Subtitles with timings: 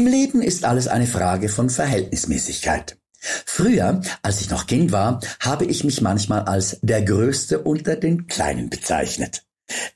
[0.00, 2.96] Im Leben ist alles eine Frage von Verhältnismäßigkeit.
[3.18, 8.26] Früher, als ich noch Kind war, habe ich mich manchmal als der Größte unter den
[8.26, 9.44] Kleinen bezeichnet.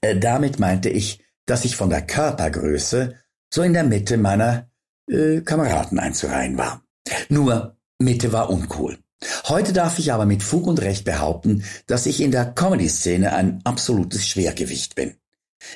[0.03, 3.15] Äh, damit meinte ich, dass ich von der Körpergröße
[3.49, 4.69] so in der Mitte meiner
[5.11, 6.83] äh, Kameraden einzureihen war.
[7.31, 8.99] Nur Mitte war uncool.
[9.49, 13.63] Heute darf ich aber mit Fug und Recht behaupten, dass ich in der Comedy-Szene ein
[13.65, 15.15] absolutes Schwergewicht bin.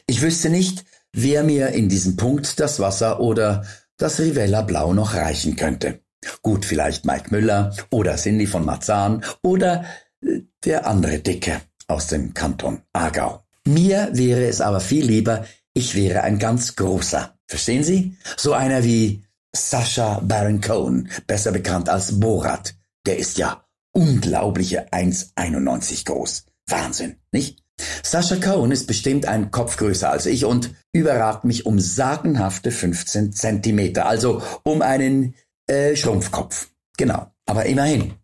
[0.07, 3.65] Ich wüsste nicht, wer mir in diesem Punkt das Wasser oder
[3.99, 6.01] das Rivella Blau noch reichen könnte.
[6.43, 9.85] Gut, vielleicht Mike Müller oder Cindy von Marzahn oder
[10.23, 13.45] äh, der andere Dicke aus dem Kanton Aargau.
[13.65, 17.39] Mir wäre es aber viel lieber, ich wäre ein ganz großer.
[17.47, 18.17] Verstehen Sie?
[18.37, 19.25] So einer wie
[19.55, 22.75] Sascha Baron Cohen, besser bekannt als Borat.
[23.07, 26.47] Der ist ja unglaubliche 1,91 groß.
[26.67, 27.63] Wahnsinn, nicht?
[28.03, 33.33] Sascha Cohen ist bestimmt ein Kopf größer als ich und überragt mich um sagenhafte 15
[33.33, 35.35] Zentimeter, also um einen
[35.67, 36.69] äh, Schrumpfkopf.
[36.97, 38.15] Genau, aber immerhin.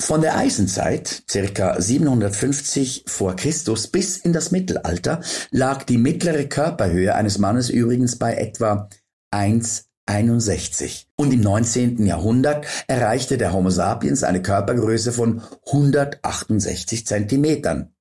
[0.00, 7.14] Von der Eisenzeit, circa 750 vor Christus bis in das Mittelalter, lag die mittlere Körperhöhe
[7.14, 8.88] eines Mannes übrigens bei etwa
[9.34, 11.04] 1,61.
[11.16, 12.06] Und im 19.
[12.06, 17.92] Jahrhundert erreichte der Homo sapiens eine Körpergröße von 168 Zentimetern.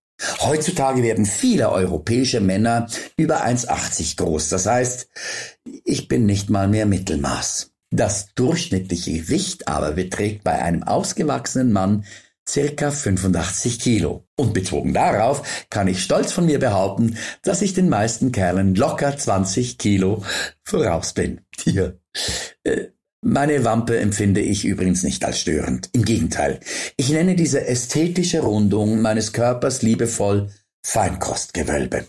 [0.41, 4.49] Heutzutage werden viele europäische Männer über 1,80 groß.
[4.49, 5.07] Das heißt,
[5.83, 7.71] ich bin nicht mal mehr Mittelmaß.
[7.91, 12.05] Das durchschnittliche Gewicht aber beträgt bei einem ausgewachsenen Mann
[12.47, 14.25] circa 85 Kilo.
[14.35, 19.17] Und bezogen darauf kann ich stolz von mir behaupten, dass ich den meisten Kerlen locker
[19.17, 20.23] 20 Kilo
[20.63, 21.41] voraus bin.
[21.57, 21.99] Hier.
[22.63, 22.87] Äh,
[23.21, 25.89] meine Wampe empfinde ich übrigens nicht als störend.
[25.91, 26.59] Im Gegenteil.
[26.95, 30.49] Ich nenne diese ästhetische Rundung meines Körpers liebevoll
[30.85, 32.05] Feinkostgewölbe.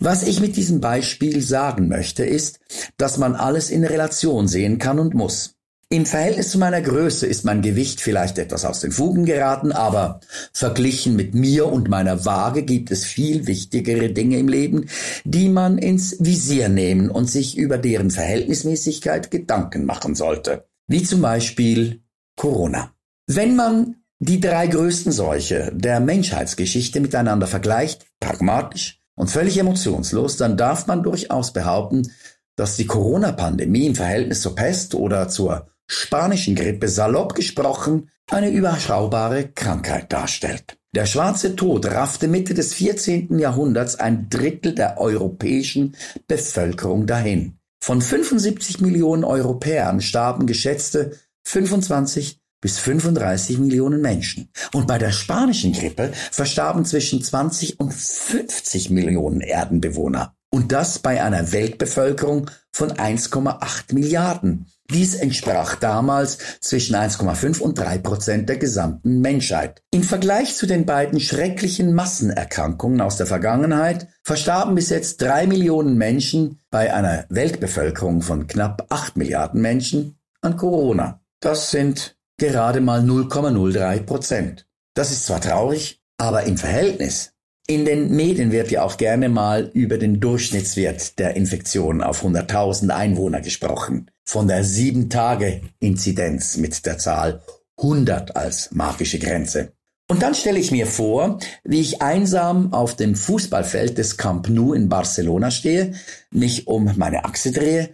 [0.00, 2.60] Was ich mit diesem Beispiel sagen möchte, ist,
[2.96, 5.54] dass man alles in Relation sehen kann und muss.
[5.92, 10.20] Im Verhältnis zu meiner Größe ist mein Gewicht vielleicht etwas aus den Fugen geraten, aber
[10.52, 14.88] verglichen mit mir und meiner Waage gibt es viel wichtigere Dinge im Leben,
[15.24, 20.68] die man ins Visier nehmen und sich über deren Verhältnismäßigkeit Gedanken machen sollte.
[20.86, 22.04] Wie zum Beispiel
[22.36, 22.92] Corona.
[23.26, 30.56] Wenn man die drei größten Seuche der Menschheitsgeschichte miteinander vergleicht, pragmatisch, und völlig emotionslos, dann
[30.56, 32.10] darf man durchaus behaupten,
[32.56, 39.48] dass die Corona-Pandemie im Verhältnis zur Pest oder zur spanischen Grippe salopp gesprochen eine überschaubare
[39.48, 40.78] Krankheit darstellt.
[40.94, 43.38] Der schwarze Tod raffte Mitte des 14.
[43.38, 45.96] Jahrhunderts ein Drittel der europäischen
[46.28, 47.58] Bevölkerung dahin.
[47.82, 54.50] Von 75 Millionen Europäern starben geschätzte 25 bis 35 Millionen Menschen.
[54.72, 60.36] Und bei der spanischen Grippe verstarben zwischen 20 und 50 Millionen Erdenbewohner.
[60.52, 64.66] Und das bei einer Weltbevölkerung von 1,8 Milliarden.
[64.90, 69.82] Dies entsprach damals zwischen 1,5 und 3 Prozent der gesamten Menschheit.
[69.92, 75.96] Im Vergleich zu den beiden schrecklichen Massenerkrankungen aus der Vergangenheit verstarben bis jetzt drei Millionen
[75.96, 81.20] Menschen bei einer Weltbevölkerung von knapp 8 Milliarden Menschen an Corona.
[81.38, 84.66] Das sind gerade mal 0,03 Prozent.
[84.94, 87.32] Das ist zwar traurig, aber im Verhältnis.
[87.66, 92.90] In den Medien wird ja auch gerne mal über den Durchschnittswert der Infektion auf 100.000
[92.90, 94.10] Einwohner gesprochen.
[94.24, 97.42] Von der 7-Tage-Inzidenz mit der Zahl
[97.76, 99.72] 100 als magische Grenze.
[100.10, 104.72] Und dann stelle ich mir vor, wie ich einsam auf dem Fußballfeld des Camp Nou
[104.72, 105.94] in Barcelona stehe,
[106.32, 107.90] mich um meine Achse drehe,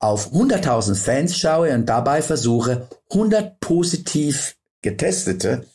[0.00, 5.66] auf 100.000 Fans schaue und dabei versuche, 100 positiv getestete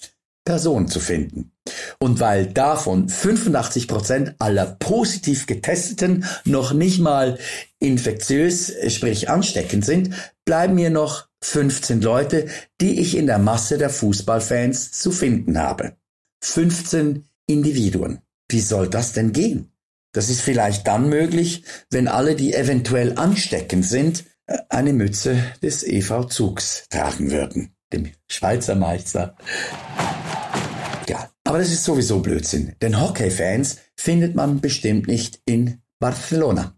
[0.44, 1.55] Personen zu finden.
[2.00, 7.40] Und weil davon 85 Prozent aller positiv getesteten noch nicht mal
[7.80, 10.14] infektiös, sprich ansteckend sind,
[10.46, 12.48] bleiben mir noch 15 Leute,
[12.82, 15.96] die ich in der Masse der Fußballfans zu finden habe.
[16.44, 18.20] 15 Individuen.
[18.50, 19.72] Wie soll das denn gehen?
[20.14, 24.24] Das ist vielleicht dann möglich, wenn alle, die eventuell ansteckend sind,
[24.70, 29.36] eine Mütze des EV Zugs tragen würden, dem Schweizer Meister.
[31.48, 36.76] Aber das ist sowieso Blödsinn, denn Hockey-Fans findet man bestimmt nicht in Barcelona,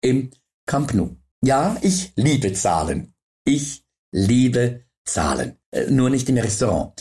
[0.00, 0.30] im
[0.66, 1.16] Camp Nou.
[1.44, 3.14] Ja, ich liebe Zahlen.
[3.44, 5.56] Ich liebe Zahlen.
[5.72, 6.92] Äh, nur nicht im Restaurant.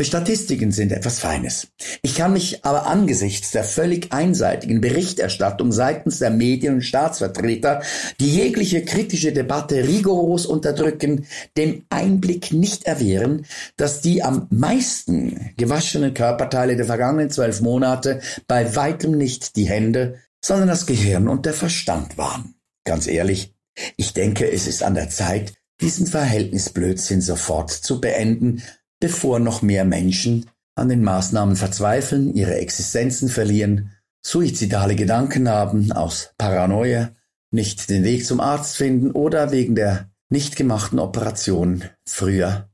[0.00, 1.68] Statistiken sind etwas Feines.
[2.02, 7.82] Ich kann mich aber angesichts der völlig einseitigen Berichterstattung seitens der Medien und Staatsvertreter,
[8.20, 11.26] die jegliche kritische Debatte rigoros unterdrücken,
[11.56, 18.76] dem Einblick nicht erwehren, dass die am meisten gewaschenen Körperteile der vergangenen zwölf Monate bei
[18.76, 22.54] weitem nicht die Hände, sondern das Gehirn und der Verstand waren.
[22.84, 23.54] Ganz ehrlich,
[23.96, 28.62] ich denke, es ist an der Zeit, diesen Verhältnisblödsinn sofort zu beenden,
[29.00, 33.92] bevor noch mehr Menschen an den Maßnahmen verzweifeln, ihre Existenzen verlieren,
[34.24, 37.14] suizidale Gedanken haben, aus Paranoia
[37.50, 42.70] nicht den Weg zum Arzt finden oder wegen der nicht gemachten Operation früher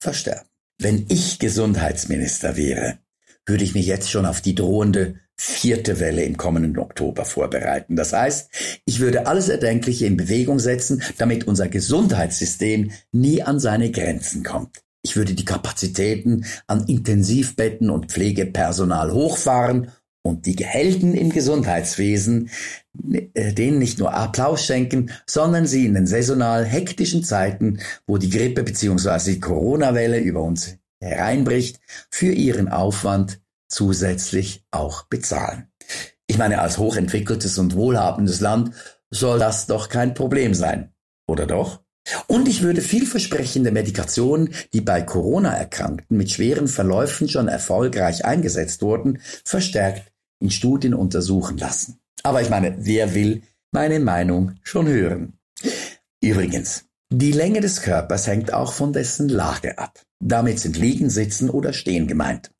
[0.00, 0.48] versterben.
[0.78, 2.98] Wenn ich Gesundheitsminister wäre,
[3.46, 7.94] würde ich mich jetzt schon auf die drohende vierte Welle im kommenden Oktober vorbereiten.
[7.94, 8.50] Das heißt,
[8.84, 14.82] ich würde alles Erdenkliche in Bewegung setzen, damit unser Gesundheitssystem nie an seine Grenzen kommt.
[15.02, 19.92] Ich würde die Kapazitäten an Intensivbetten und Pflegepersonal hochfahren
[20.22, 22.50] und die Helden im Gesundheitswesen
[23.34, 28.30] äh, denen nicht nur Applaus schenken, sondern sie in den saisonal hektischen Zeiten, wo die
[28.30, 29.34] Grippe bzw.
[29.34, 31.78] die Corona-Welle über uns hereinbricht,
[32.10, 35.70] für ihren Aufwand zusätzlich auch bezahlen.
[36.26, 38.72] Ich meine, als hochentwickeltes und wohlhabendes Land
[39.10, 40.92] soll das doch kein Problem sein,
[41.26, 41.80] oder doch?
[42.26, 49.20] Und ich würde vielversprechende Medikationen, die bei Corona-Erkrankten mit schweren Verläufen schon erfolgreich eingesetzt wurden,
[49.44, 52.00] verstärkt in Studien untersuchen lassen.
[52.22, 53.42] Aber ich meine, wer will
[53.72, 55.38] meine Meinung schon hören?
[56.22, 60.00] Übrigens, die Länge des Körpers hängt auch von dessen Lage ab.
[60.20, 62.50] Damit sind Liegen, Sitzen oder Stehen gemeint.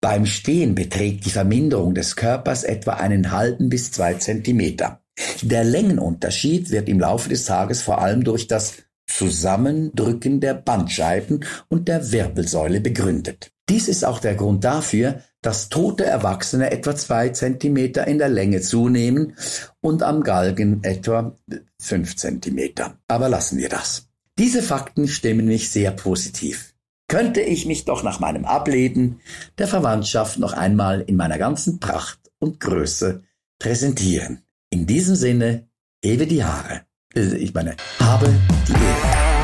[0.00, 5.00] Beim Stehen beträgt die Verminderung des Körpers etwa einen halben bis zwei Zentimeter.
[5.42, 8.74] Der Längenunterschied wird im Laufe des Tages vor allem durch das
[9.08, 13.50] Zusammendrücken der Bandscheiben und der Wirbelsäule begründet.
[13.68, 18.60] Dies ist auch der Grund dafür, dass tote Erwachsene etwa zwei Zentimeter in der Länge
[18.60, 19.34] zunehmen
[19.80, 21.36] und am Galgen etwa
[21.80, 22.98] fünf Zentimeter.
[23.08, 24.08] Aber lassen wir das.
[24.38, 26.74] Diese Fakten stimmen mich sehr positiv.
[27.08, 29.20] Könnte ich mich doch nach meinem Ableben
[29.56, 33.22] der Verwandtschaft noch einmal in meiner ganzen Pracht und Größe
[33.58, 34.42] präsentieren.
[34.68, 35.68] In diesem Sinne,
[36.04, 36.82] hebe die Haare.
[37.14, 38.28] Äh, ich meine, habe
[38.68, 39.37] die Ehre.